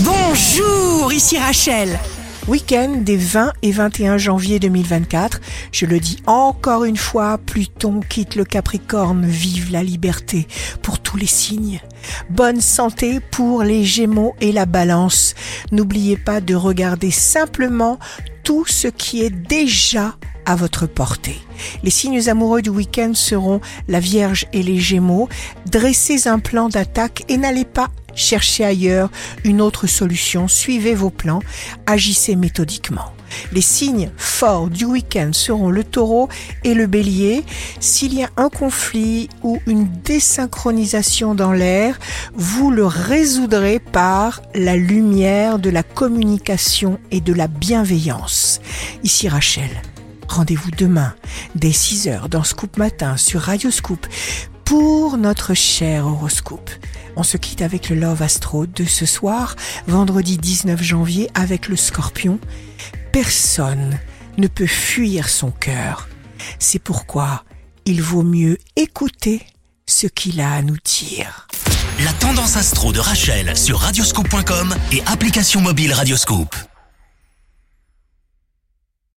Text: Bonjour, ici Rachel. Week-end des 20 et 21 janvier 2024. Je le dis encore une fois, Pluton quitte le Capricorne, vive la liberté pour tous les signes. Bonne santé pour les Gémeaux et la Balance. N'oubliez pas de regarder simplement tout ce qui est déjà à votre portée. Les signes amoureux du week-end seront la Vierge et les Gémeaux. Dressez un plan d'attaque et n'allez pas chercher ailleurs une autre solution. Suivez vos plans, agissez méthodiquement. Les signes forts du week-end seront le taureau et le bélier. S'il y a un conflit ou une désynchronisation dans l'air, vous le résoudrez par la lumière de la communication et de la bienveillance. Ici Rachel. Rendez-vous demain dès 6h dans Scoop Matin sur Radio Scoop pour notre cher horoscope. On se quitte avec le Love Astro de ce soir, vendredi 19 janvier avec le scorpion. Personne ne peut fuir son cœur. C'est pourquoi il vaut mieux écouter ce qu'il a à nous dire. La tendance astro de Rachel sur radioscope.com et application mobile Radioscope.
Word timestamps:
Bonjour, 0.00 1.12
ici 1.12 1.38
Rachel. 1.38 2.00
Week-end 2.48 2.96
des 3.02 3.16
20 3.16 3.52
et 3.62 3.70
21 3.70 4.18
janvier 4.18 4.58
2024. 4.58 5.40
Je 5.70 5.86
le 5.86 6.00
dis 6.00 6.16
encore 6.26 6.84
une 6.84 6.96
fois, 6.96 7.38
Pluton 7.38 8.00
quitte 8.00 8.34
le 8.34 8.44
Capricorne, 8.44 9.24
vive 9.24 9.70
la 9.70 9.84
liberté 9.84 10.48
pour 10.82 10.98
tous 10.98 11.16
les 11.16 11.28
signes. 11.28 11.80
Bonne 12.28 12.60
santé 12.60 13.20
pour 13.20 13.62
les 13.62 13.84
Gémeaux 13.84 14.34
et 14.40 14.50
la 14.50 14.66
Balance. 14.66 15.34
N'oubliez 15.70 16.16
pas 16.16 16.40
de 16.40 16.56
regarder 16.56 17.12
simplement 17.12 18.00
tout 18.42 18.64
ce 18.66 18.88
qui 18.88 19.22
est 19.22 19.30
déjà 19.30 20.16
à 20.44 20.56
votre 20.56 20.86
portée. 20.86 21.40
Les 21.84 21.90
signes 21.90 22.28
amoureux 22.28 22.62
du 22.62 22.70
week-end 22.70 23.12
seront 23.14 23.60
la 23.86 24.00
Vierge 24.00 24.46
et 24.52 24.64
les 24.64 24.80
Gémeaux. 24.80 25.28
Dressez 25.70 26.26
un 26.26 26.40
plan 26.40 26.68
d'attaque 26.68 27.22
et 27.28 27.36
n'allez 27.36 27.64
pas 27.64 27.90
chercher 28.14 28.64
ailleurs 28.64 29.10
une 29.44 29.60
autre 29.60 29.86
solution. 29.86 30.48
Suivez 30.48 30.94
vos 30.94 31.10
plans, 31.10 31.40
agissez 31.86 32.36
méthodiquement. 32.36 33.12
Les 33.52 33.60
signes 33.60 34.10
forts 34.16 34.68
du 34.68 34.84
week-end 34.84 35.30
seront 35.32 35.70
le 35.70 35.84
taureau 35.84 36.28
et 36.62 36.74
le 36.74 36.86
bélier. 36.86 37.44
S'il 37.80 38.14
y 38.14 38.22
a 38.22 38.30
un 38.36 38.48
conflit 38.48 39.28
ou 39.42 39.60
une 39.66 39.88
désynchronisation 40.04 41.34
dans 41.34 41.52
l'air, 41.52 41.98
vous 42.34 42.70
le 42.70 42.86
résoudrez 42.86 43.78
par 43.78 44.42
la 44.54 44.76
lumière 44.76 45.58
de 45.58 45.70
la 45.70 45.82
communication 45.82 46.98
et 47.10 47.20
de 47.20 47.32
la 47.32 47.48
bienveillance. 47.48 48.60
Ici 49.02 49.28
Rachel. 49.28 49.70
Rendez-vous 50.28 50.70
demain 50.70 51.14
dès 51.54 51.68
6h 51.70 52.28
dans 52.28 52.44
Scoop 52.44 52.76
Matin 52.76 53.16
sur 53.16 53.42
Radio 53.42 53.70
Scoop 53.70 54.06
pour 54.64 55.18
notre 55.18 55.54
cher 55.54 56.06
horoscope. 56.06 56.70
On 57.16 57.22
se 57.22 57.36
quitte 57.36 57.62
avec 57.62 57.90
le 57.90 57.96
Love 57.96 58.22
Astro 58.22 58.66
de 58.66 58.84
ce 58.84 59.06
soir, 59.06 59.56
vendredi 59.86 60.38
19 60.38 60.82
janvier 60.82 61.30
avec 61.34 61.68
le 61.68 61.76
scorpion. 61.76 62.38
Personne 63.12 63.98
ne 64.36 64.48
peut 64.48 64.66
fuir 64.66 65.28
son 65.28 65.50
cœur. 65.50 66.08
C'est 66.58 66.80
pourquoi 66.80 67.44
il 67.84 68.02
vaut 68.02 68.22
mieux 68.22 68.58
écouter 68.76 69.46
ce 69.86 70.06
qu'il 70.06 70.40
a 70.40 70.52
à 70.52 70.62
nous 70.62 70.78
dire. 70.84 71.46
La 72.04 72.12
tendance 72.14 72.56
astro 72.56 72.92
de 72.92 72.98
Rachel 72.98 73.56
sur 73.56 73.78
radioscope.com 73.78 74.74
et 74.92 75.02
application 75.06 75.60
mobile 75.60 75.92
Radioscope. 75.92 76.56